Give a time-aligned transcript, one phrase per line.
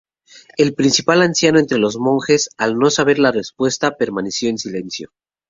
[0.57, 5.11] El principal anciano entre los monjes, al no saber la respuesta permaneció en silencio.